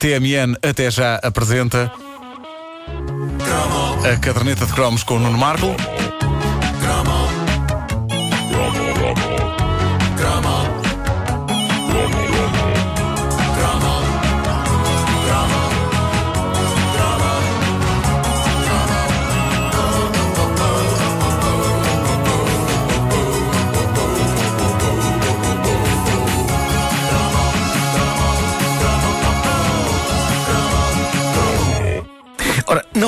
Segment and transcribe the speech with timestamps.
[0.00, 1.92] TMN até já apresenta
[4.02, 5.76] a caderneta de cromos com o Nuno Marco.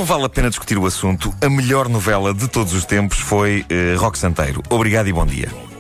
[0.03, 1.33] Não vale a pena discutir o assunto.
[1.41, 4.61] A melhor novela de todos os tempos foi eh, Rock Santeiro.
[4.69, 5.72] Obrigado e bom dia.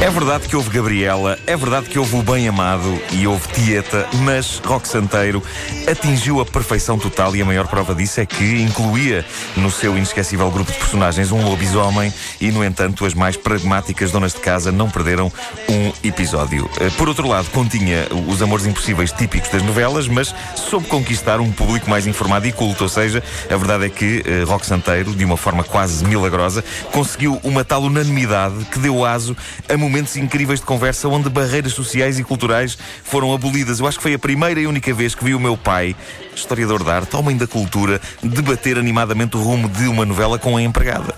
[0.00, 4.06] É verdade que houve Gabriela, é verdade que houve o Bem Amado e houve Tieta,
[4.22, 5.42] mas Rock Santeiro
[5.90, 9.24] atingiu a perfeição total e a maior prova disso é que incluía
[9.56, 14.32] no seu inesquecível grupo de personagens um lobisomem e, no entanto, as mais pragmáticas donas
[14.32, 15.32] de casa não perderam
[15.68, 16.70] um episódio.
[16.80, 21.50] Eh, Por outro lado, continha os amores impossíveis típicos das novelas, mas soube conquistar um
[21.50, 25.24] público mais informado e culto, ou seja, a verdade é que eh, Rock Santeiro, de
[25.24, 29.36] uma forma quase milagrosa, conseguiu uma tal unanimidade que deu aso
[29.68, 33.80] a momentos incríveis de conversa onde barreiras sociais e culturais foram abolidas.
[33.80, 35.96] Eu acho que foi a primeira e única vez que vi o meu pai,
[36.34, 40.62] historiador de arte, homem da cultura, debater animadamente o rumo de uma novela com a
[40.62, 41.14] empregada.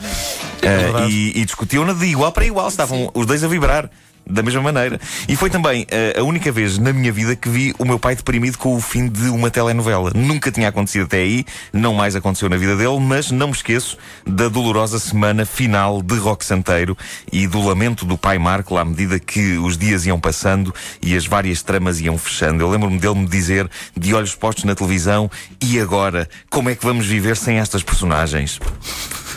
[0.63, 3.91] Ah, e, e discutiam-na de igual para igual, estavam os dois a vibrar.
[4.27, 5.01] Da mesma maneira.
[5.29, 8.15] E foi também ah, a única vez na minha vida que vi o meu pai
[8.15, 10.13] deprimido com o fim de uma telenovela.
[10.15, 13.99] Nunca tinha acontecido até aí, não mais aconteceu na vida dele, mas não me esqueço
[14.27, 16.97] da dolorosa semana final de Rock Santeiro
[17.33, 21.27] e do lamento do pai Marco à medida que os dias iam passando e as
[21.27, 22.63] várias tramas iam fechando.
[22.63, 26.29] Eu lembro-me dele me dizer, de olhos postos na televisão, e agora?
[26.49, 28.59] Como é que vamos viver sem estas personagens?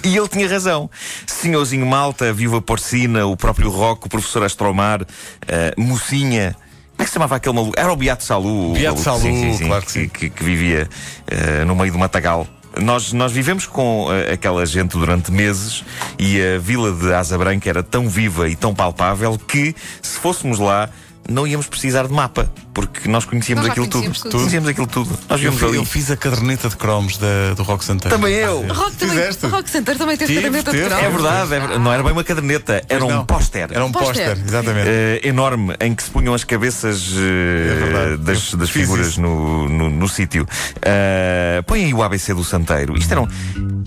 [0.04, 0.90] E ele tinha razão.
[1.26, 5.06] Senhorzinho Malta, a Viúva Porcina, o próprio Rock, o Professor Astromar,
[5.48, 6.56] eh, Mocinha.
[6.92, 7.80] Como é que se chamava aquele maluco?
[7.80, 8.72] Era o Beato Salu.
[8.72, 9.24] o Beato Salu,
[9.66, 10.10] claro que sim.
[10.10, 10.90] Que, que vivia
[11.28, 12.46] eh, no meio do matagal.
[12.82, 15.84] Nós, nós vivemos com eh, aquela gente durante meses
[16.20, 20.60] e a vila de Asa Branca era tão viva e tão palpável que, se fôssemos
[20.60, 20.90] lá,
[21.30, 24.02] não íamos precisar de mapa, porque nós conhecíamos Nós aquilo tudo.
[24.04, 24.38] conhecíamos tudo.
[24.38, 25.20] Conhecíamos aquilo tudo.
[25.30, 25.78] Nós Eu, ali.
[25.78, 28.16] eu fiz a caderneta de cromos da- do Rock Santeiro.
[28.16, 28.62] Também eu.
[28.74, 29.46] Rock também, Fizeste?
[29.48, 30.90] Rock Center também teve Tive, caderneta de teve.
[30.90, 31.06] cromos.
[31.06, 31.80] É verdade, é verdade.
[31.80, 33.70] não era bem uma caderneta, era um póster.
[33.72, 34.38] Era um Póster.
[34.46, 34.90] exatamente.
[34.90, 39.22] eh, enorme em que se punham as cabeças eh, É das, das figuras isso.
[39.22, 40.46] no, no, no sítio.
[40.82, 42.98] Eh, põe aí o ABC do Santeiro.
[42.98, 43.28] Isto era um,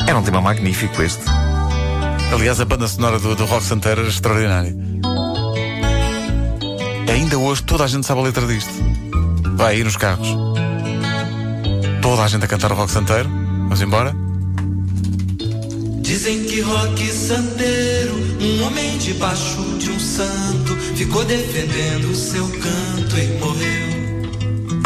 [0.06, 1.22] era um tema magnífico este.
[2.32, 4.74] Aliás, a banda sonora do, do Rock Santeiro era extraordinária.
[7.08, 8.70] Ainda hoje toda a gente sabe a letra disto.
[9.56, 10.28] Vai aí nos carros.
[12.02, 13.28] Toda a gente a cantar o Rock Santeiro.
[13.28, 14.14] Vamos embora?
[16.00, 23.18] Dizem que Rock Santeiro, um homem debaixo de um santo, ficou defendendo o seu canto
[23.18, 24.05] e morreu.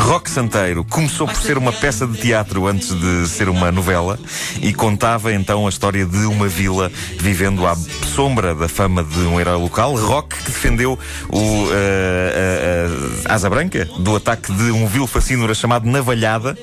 [0.00, 4.19] Rock Santeiro começou por ser uma peça de teatro antes de ser uma novela
[4.61, 9.38] e contava então a história de uma vila vivendo à sombra da fama de um
[9.38, 12.88] herói local, Rock, que defendeu o eh, eh,
[13.27, 16.56] Asa Branca do ataque de um vil fascínora chamado Navalhada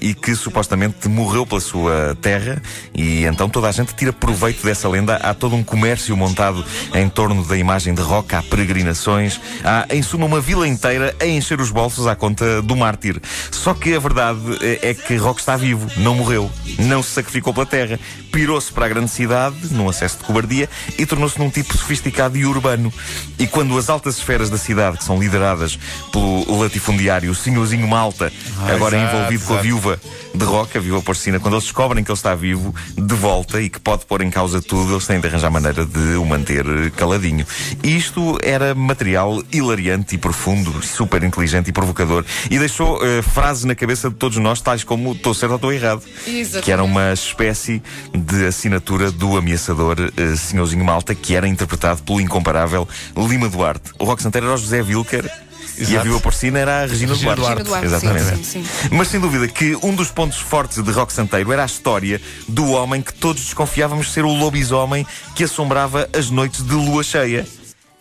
[0.00, 2.62] e que supostamente morreu pela sua terra
[2.94, 5.16] e então toda a gente tira proveito dessa lenda.
[5.16, 6.64] Há todo um comércio montado
[6.94, 11.26] em torno da imagem de Rock, há peregrinações, há em suma uma vila inteira a
[11.26, 13.20] encher os bolsos à conta do mártir.
[13.50, 17.52] Só que a verdade é é que Rock está vivo, não morreu, não se sacrificou
[17.52, 17.98] pela terra,
[18.30, 22.46] pirou-se para a grande cidade, num acesso de cobardia, e tornou-se num tipo sofisticado e
[22.46, 22.92] urbano.
[23.38, 25.78] E quando as altas esferas da cidade, que são lideradas
[26.12, 29.68] pelo latifundiário Senhorzinho Malta, Ah, agora exato, envolvido com a exato.
[29.86, 30.00] Viúva
[30.34, 33.70] de Roca, a viúva porcina, quando eles descobrem que ele está vivo, de volta e
[33.70, 37.46] que pode pôr em causa tudo, eles têm de arranjar maneira de o manter caladinho.
[37.82, 42.24] E isto era material hilariante e profundo, super inteligente e provocador.
[42.50, 45.72] E deixou eh, frases na cabeça de todos nós, tais como estou certo ou estou
[45.72, 46.02] errado.
[46.26, 46.64] Exatamente.
[46.64, 47.82] Que era uma espécie
[48.12, 53.92] de assinatura do ameaçador eh, Senhorzinho Malta, que era interpretado pelo incomparável Lima Duarte.
[53.98, 55.45] O Rock Santeiro era o José Wilker.
[55.78, 56.04] E a Exato.
[56.04, 57.62] viúva porcina era a Regina, Regina Duarte.
[57.62, 58.36] Duarte, Exatamente.
[58.36, 58.88] sim, sim, sim.
[58.92, 62.70] Mas sem dúvida que um dos pontos fortes de Rock Santeiro era a história do
[62.70, 67.46] homem que todos desconfiávamos ser o lobisomem que assombrava as noites de lua cheia.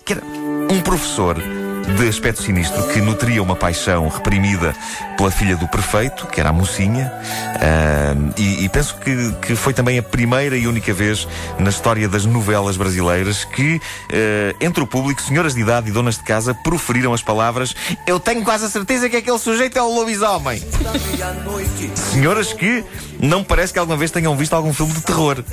[0.06, 0.24] Que era
[0.72, 1.42] um professor
[1.98, 4.76] de aspecto sinistro que nutria uma paixão reprimida
[5.18, 7.12] pela filha do prefeito, que era a mocinha,
[7.56, 11.28] ah, e, e penso que, que foi também a primeira e única vez
[11.60, 13.80] na história das novelas brasileiras que,
[14.12, 17.76] ah, entre o público, senhoras de idade e donas de casa proferiram as palavras
[18.08, 20.62] Eu tenho quase a certeza que aquele sujeito é o lobisomem.
[21.96, 22.84] Senhoras que
[23.20, 25.44] não parece que alguma vez tenham visto algum filme de terror.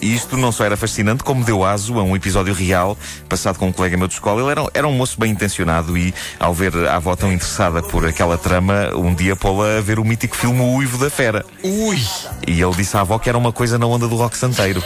[0.00, 2.96] E isto não só era fascinante, como deu aso a um episódio real,
[3.28, 4.40] passado com um colega meu de escola.
[4.42, 8.06] Ele era, era um moço bem intencionado e, ao ver a avó tão interessada por
[8.06, 11.44] aquela trama, um dia pô-la a ver o mítico filme O Uivo da Fera.
[11.62, 12.00] Ui!
[12.46, 14.82] E ele disse à avó que era uma coisa na onda do rock santeiro.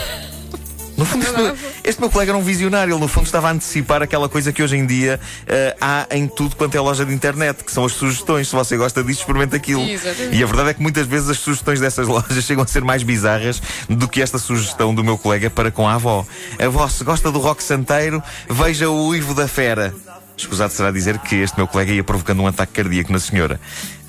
[1.01, 2.93] No fundo, este, meu- este meu colega era um visionário.
[2.93, 6.29] Ele, no fundo, estava a antecipar aquela coisa que hoje em dia eh, há em
[6.29, 8.49] tudo quanto é loja de internet, que são as sugestões.
[8.49, 9.81] Se você gosta disto, experimente aquilo.
[9.83, 10.37] Exatamente.
[10.37, 13.03] E a verdade é que muitas vezes as sugestões dessas lojas chegam a ser mais
[13.03, 16.27] bizarras do que esta sugestão do meu colega para com a avó.
[16.59, 19.95] Avó, se gosta do rock santeiro, veja o Uivo da Fera.
[20.37, 23.59] Escusado será dizer que este meu colega ia provocando um ataque cardíaco na senhora.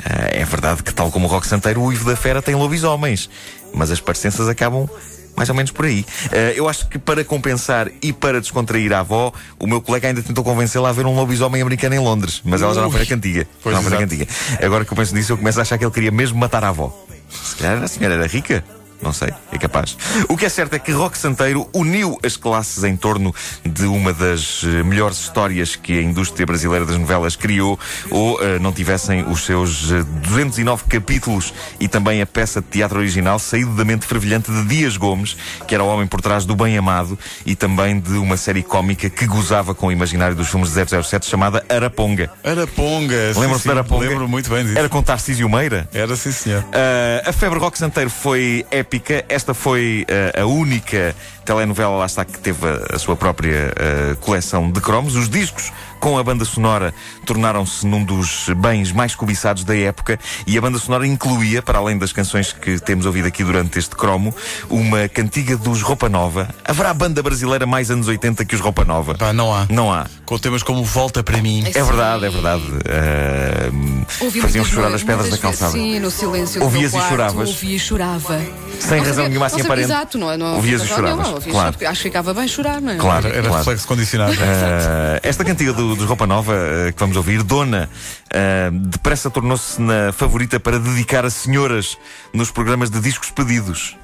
[0.04, 3.30] Ah, é verdade que, tal como o rock santeiro, o Uivo da Fera tem lobisomens.
[3.74, 4.90] Mas as parecenças acabam
[5.36, 6.06] mais ou menos por aí.
[6.31, 10.22] Ah, eu acho que para compensar e para descontrair a avó, o meu colega ainda
[10.22, 12.42] tentou convencê-la a ver um lobisomem americano em Londres.
[12.44, 13.48] Mas ela já não foi na cantiga.
[13.62, 14.28] Pois, não foi na cantiga.
[14.62, 16.69] Agora que eu penso nisso, eu começo a achar que ele queria mesmo matar a
[16.69, 17.06] avó.
[17.30, 18.63] Se calhar a senhora era rica.
[19.01, 19.98] Não sei, é capaz.
[20.30, 23.33] O que é certo é que Rock Santeiro uniu as classes em torno
[23.65, 27.80] de uma das eh, melhores histórias que a indústria brasileira das novelas criou,
[28.12, 33.00] ou eh, não tivessem os seus eh, 209 capítulos e também a peça de teatro
[33.00, 35.36] original saído da mente fervilhante de Dias Gomes,
[35.68, 39.09] que era o homem por trás do Bem Amado, e também de uma série cómica
[39.09, 42.30] que gozava com o imaginário dos filmes de 007 chamada Araponga.
[42.44, 43.33] Araponga.
[43.33, 44.07] sim, Lembram-se de Araponga?
[44.07, 44.77] Lembro muito bem disso.
[44.77, 45.89] Era com Tarcísio Meira?
[45.92, 46.62] Era sim, senhor.
[46.62, 49.24] Uh, a Febre Rock Santeiro foi épica.
[49.30, 50.06] Esta foi
[50.36, 51.16] uh, a única
[51.46, 55.16] telenovela, lá está, que teve a, a sua própria uh, coleção de cromos.
[55.16, 56.94] Os discos com a banda sonora
[57.27, 61.95] tornaram-se num dos bens mais cobiçados da época e a banda sonora incluía, para além
[61.95, 64.33] das canções que temos ouvido aqui durante este cromo,
[64.68, 66.50] uma cantiga dos Roupa Nova.
[66.65, 69.13] Haverá banda brasileira mais anos 80 que os Roupa Nova?
[69.13, 69.68] Pá, não há.
[69.69, 70.07] Não há.
[70.25, 71.63] Com temas como Volta para mim.
[71.68, 72.63] É verdade, é verdade.
[72.63, 75.71] Uh, faziam chorar as pedras da calçada.
[75.71, 77.50] Sim, no silêncio do Ouvias meu e quarto, choravas?
[77.50, 78.42] Ouvia e chorava.
[78.80, 79.86] Sem Não razão sabia- nenhuma assim não aparente.
[79.86, 81.75] Exato, não, não Ouvias e choravas, ouvias claro.
[81.86, 82.95] Acho que ficava bem chorar, não é?
[82.95, 83.27] Claro.
[83.27, 83.57] Era claro.
[83.57, 84.31] reflexo condicionado.
[84.33, 87.90] Uh, esta cantiga do, dos Roupa Nova uh, que vamos ouvir, Dona,
[88.34, 91.98] uh, depressa tornou-se na favorita para dedicar a senhoras
[92.34, 93.98] nos programas de discos pedidos.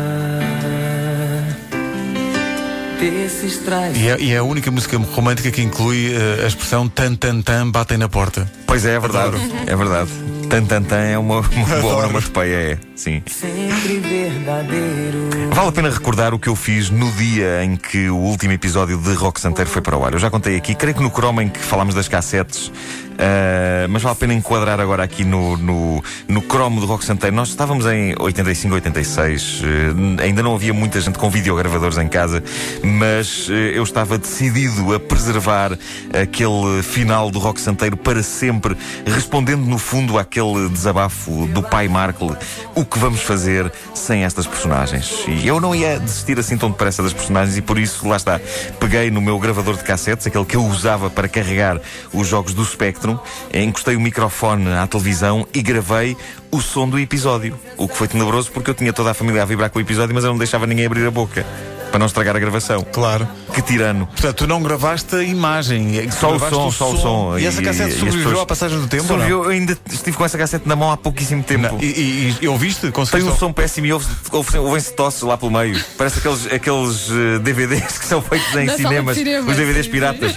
[3.12, 3.98] desses trás.
[3.98, 7.42] E é, e é a única música romântica que inclui eh, a expressão tan tan
[7.42, 8.50] tan batem na porta.
[8.66, 9.38] Pois é, é verdade.
[9.68, 10.10] É verdade.
[10.50, 12.78] Tan Tan Tan é uma, uma boa onomatopeia, é.
[12.96, 13.22] Sim.
[13.28, 15.30] Sempre verdadeiro.
[15.52, 18.98] Vale a pena recordar o que eu fiz no dia em que o último episódio
[18.98, 20.14] de Rock Santeiro foi para o ar.
[20.14, 22.72] Eu já contei aqui, creio que no Chroma em que falámos das cassetes,
[23.18, 27.36] ah, mas vale a pena enquadrar agora aqui no, no, no cromo do Rock Santeiro.
[27.36, 32.44] Nós estávamos em 85, 86, eh, ainda não havia muita gente com videogravadores em casa,
[32.84, 35.78] mas eh, eu estava decidido a preservar
[36.14, 38.76] aquele final do Rock Santeiro para sempre,
[39.06, 42.36] respondendo no fundo àquele desabafo do pai Markle.
[42.74, 45.24] O que vamos fazer sem estas personagens?
[45.28, 48.42] E eu não ia desistir assim tão depressa das personagens e por isso, lá está,
[48.80, 51.80] peguei no meu gravador de cassetes, aquele que eu usava para carregar
[52.12, 53.18] os jogos do Spectrum,
[53.54, 56.18] encostei o microfone à televisão e gravei
[56.50, 57.60] o som do episódio.
[57.78, 60.16] O que foi tenebroso porque eu tinha toda a família a vibrar com o episódio,
[60.16, 61.46] mas eu não deixava ninguém abrir a boca.
[61.94, 62.84] Para não estragar a gravação.
[62.92, 63.28] Claro.
[63.54, 64.08] Que tirano.
[64.08, 66.00] Portanto, tu não gravaste a imagem.
[66.00, 67.38] é Só o som, só o som.
[67.38, 69.04] E essa E- cassete e as sobreviveu pessoas- à passagem do tempo?
[69.04, 71.62] Sobreviveu, eu ainda estive com essa cassete na mão há pouquíssimo tempo.
[71.72, 71.80] Não.
[71.80, 72.82] E, e, e ouviste?
[72.82, 73.30] Tem Conseguiste?
[73.32, 75.80] um som péssimo e ouve- ouve- ouvem-se tosses lá pelo meio.
[75.96, 79.16] Parece aqueles, aqueles eh, DVDs que são feitos em cinemas.
[79.16, 80.36] cinema, os DVDs sim, piratas.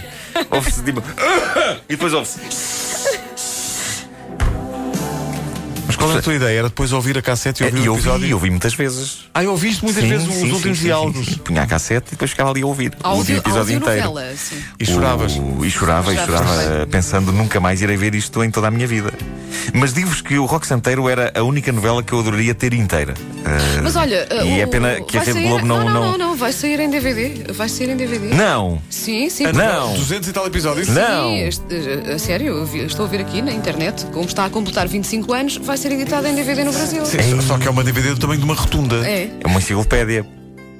[0.50, 1.02] Ouve-se tipo.
[1.88, 2.85] e depois ouve-se.
[5.96, 6.58] Mas qual era a tua ideia?
[6.58, 8.26] Era depois ouvir a cassete e ouvir E o ouvi, episódio?
[8.28, 9.26] e ouvi muitas vezes.
[9.32, 11.26] Ah, e ouviste muitas Sim, vezes sim, os últimos diálogos.
[11.26, 11.34] sim.
[11.38, 12.92] Punha a cassete e depois ficava ali a ouvir.
[12.92, 14.04] o último Audio, episódio inteiro.
[14.04, 14.34] novela.
[14.78, 15.32] E choravas.
[15.36, 18.70] O- E chorava, e chorava, eh, pensando nunca mais irei ver isto em toda a
[18.70, 19.12] minha vida.
[19.72, 23.14] Mas digo-vos que o Rock Santeiro era a única novela que eu adoraria ter inteira.
[23.44, 26.02] Eh, Mas olha, E o- é pena que a Rede sair- Globo não- não, não-
[26.12, 27.52] não, não, vai sair em DVD.
[27.52, 28.34] Vai sair em DVD.
[28.34, 28.80] Não!
[28.90, 29.44] Sim, sim.
[29.52, 29.94] Não.
[29.94, 30.88] 200 e tal episódios?
[30.88, 31.28] Não.
[31.30, 34.50] Sim, este- a sério, eu vi- estou a ver aqui na internet, como está a
[34.50, 37.04] completar 25 anos, vai ser editado em DVD no Brasil.
[37.04, 38.96] Sim, só- Só que é uma DVD do tamanho de uma rotunda.
[39.08, 39.28] É.
[39.42, 40.24] É uma enciclopédia.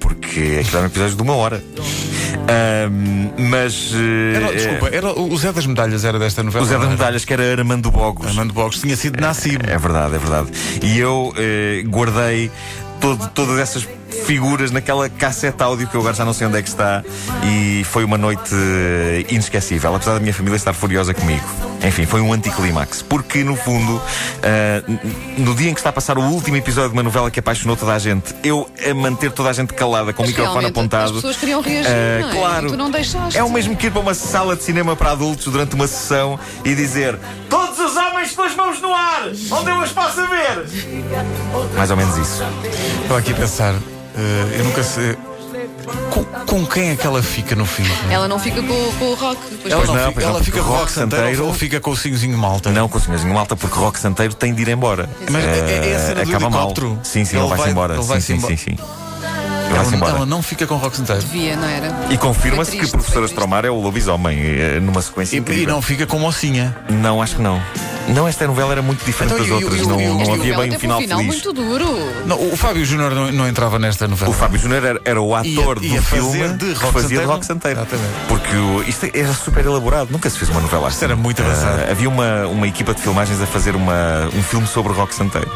[0.01, 1.63] Porque aquilo eram episódios de uma hora.
[2.49, 3.93] Ahm, mas.
[3.95, 6.65] eh, Era, desculpa, era, o Zé das Medalhas era desta novela?
[6.65, 6.89] O Zé das?
[6.89, 8.27] Medalhas, que era Armando Bogos.
[8.29, 9.57] Armando Box tinha sido Nassim.
[9.67, 10.49] É verdade, é verdade.
[10.83, 12.51] E eu eh, guardei
[13.01, 13.87] todo- todas essas
[14.27, 17.03] figuras naquela cassete áudio que eu agora já não sei onde é que está
[17.45, 21.45] e foi uma noite eh, inesquecível, apesar da minha família estar furiosa comigo.
[21.85, 24.01] Enfim, foi um anticlímax, porque no fundo,
[24.89, 24.99] n-
[25.39, 27.77] no dia em que está a passar o último episódio de uma novela que apaixonou
[27.77, 31.05] toda a gente, eu a manter toda a gente calada com o microfone apontado.
[31.05, 32.33] As pessoas queriam reagir, eh, não é?
[32.33, 32.67] Claro.
[32.67, 33.39] E tu não deixaste.
[33.39, 36.41] É o mesmo que ir para uma sala de cinema para adultos durante uma sessão
[36.65, 37.17] e dizer
[37.49, 40.67] todos os homens com as mãos no ar, onde eu as possa ver.
[41.77, 42.43] Mais ou menos isso.
[43.03, 43.75] Estava aqui a pensar,
[44.59, 45.17] eu nunca sei.
[46.11, 47.85] Com, com quem é que ela fica no fim?
[48.11, 49.41] Ela não fica com, com o rock.
[49.51, 51.55] Depois Ela Pois não, não, fica, não, ela fica com o Rock Santeiro Santeiro- ou
[51.55, 52.71] fica com o Sinhozinho Malta?
[52.71, 55.09] Não com o senhorzinho malta, porque Rock Santeiro tem de ir embora.
[55.31, 56.75] Mas é- é- é a Eh, cena do acaba mal.
[57.03, 57.95] Sim, sim, ele, Ele vai-se vai- embora.
[57.95, 58.71] ele sim, vai-se sim, sim, sim.
[58.73, 58.81] Ele
[59.69, 60.17] Ela, vai-se embora.
[60.17, 61.23] ela não fica com o Rock Santeiro.
[61.23, 61.95] Devia, não era?
[62.11, 63.25] E confirma-se que o professor.
[63.25, 65.63] Astromar é o lobisomem, eh, numa sequência E, incrível.
[65.63, 66.77] e não fica com mocinha.
[66.89, 67.61] Não, acho que não.
[68.09, 69.81] Não, esta novela era muito diferente Então, das e o- outras.
[69.81, 71.27] e o- não e o- não havia bem um teve final, feliz.
[71.27, 71.87] muito duro.
[72.27, 74.31] Não, o Fábio Júnior não, não entrava nesta novela.
[74.31, 76.93] O Fábio Júnior era, era o ator Ia- ia do fazer filme de que fazia
[77.03, 77.23] Santeiro.
[77.23, 77.81] de Rock Santeiro.
[77.81, 78.15] Exatamente.
[78.29, 81.05] Porque o- isto era super elaborado, nunca se fez uma novela assim.
[81.05, 81.83] era muito avançado.
[81.87, 85.51] Ah, havia uma, uma equipa de filmagens a fazer uma, um filme sobre Rock Santeiro.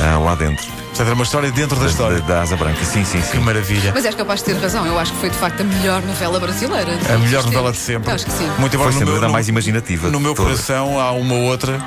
[0.00, 0.66] ah, lá dentro.
[0.90, 2.20] Portanto, era uma história dentro da Da, história.
[2.20, 2.84] da Asa Branca.
[2.84, 3.38] Sim, sim, Que sim.
[3.38, 3.92] maravilha.
[3.94, 4.84] Mas és capaz de ter razão.
[4.86, 6.92] Eu acho que foi de facto a melhor novela brasileira.
[7.12, 8.12] A melhor novela de sempre.
[8.12, 8.50] Acho que sim.
[8.58, 10.08] Muito embora Foi no meu, a no- mais imaginativa.
[10.10, 10.52] No meu todas.
[10.66, 11.78] coração há uma outra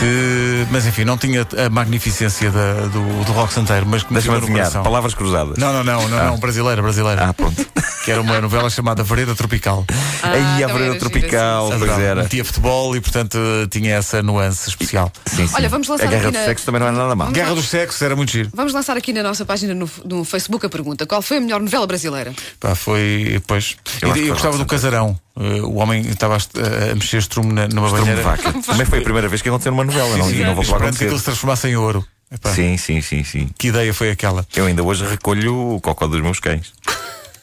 [0.00, 0.66] que.
[0.70, 4.36] Mas enfim, não tinha a magnificência da- do, do rock santeiro, mas que me Deixa-me
[4.38, 4.70] adivinhar.
[4.82, 5.56] Palavras cruzadas.
[5.58, 6.24] Não, não, não, não, Ah.
[6.26, 7.26] não, brasileira, brasileira.
[7.26, 7.64] Ah, pronto.
[8.02, 9.84] Que era uma novela chamada Vereda Tropical.
[10.22, 12.00] Ah, Aí a também Vereda era Tropical, pois Adorava.
[12.02, 12.22] era.
[12.22, 13.38] Metia futebol e, portanto,
[13.70, 15.12] tinha essa nuance especial.
[15.26, 15.54] Sim, sim.
[15.54, 17.30] Olha, vamos lançar A guerra aqui do na- sexo também não é nada mal.
[17.30, 18.48] Guerra dos Sexos era muito giro.
[18.54, 21.60] Vamos lançar aqui na nossa página no, no Facebook a pergunta: qual foi a melhor
[21.60, 22.32] novela brasileira?
[22.58, 23.42] Pá, foi.
[23.46, 23.76] Pois.
[24.00, 25.18] Eu Eu, que foi gostava do casarão.
[25.40, 26.50] Uh, o homem estava a, est-
[26.90, 28.22] a mexer estrume na, numa Estrume banheira.
[28.22, 28.52] vaca.
[28.62, 31.04] Também foi a primeira vez que aconteceu numa novela, não, e não vou falar que
[31.04, 32.04] aquilo se transformasse em ouro.
[32.30, 33.48] Epá, Sim, sim, sim, sim.
[33.58, 34.46] Que ideia foi aquela?
[34.54, 36.72] Eu ainda hoje recolho o cocó dos meus cães.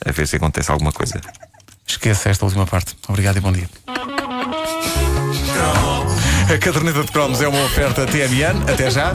[0.05, 1.19] A ver se acontece alguma coisa.
[1.87, 2.95] Esqueça esta última parte.
[3.07, 3.67] Obrigado e bom dia.
[6.53, 8.63] A caderneta de cromos é uma oferta TMN.
[8.71, 9.11] Até já.